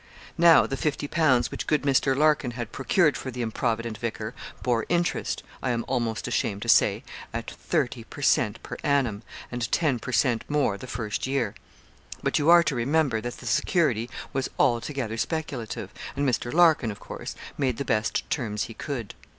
[0.39, 2.17] Now, the fifty pounds which good Mr.
[2.17, 7.03] Larkin had procured for the improvident vicar, bore interest, I am almost ashamed to say,
[7.35, 8.63] at thirty per cent.
[8.63, 10.43] per annum, and ten per cent.
[10.49, 11.53] more the first year.
[12.23, 16.51] But you are to remember that the security was altogether speculative; and Mr.
[16.51, 19.13] Larkin, of course, made the best terms he could.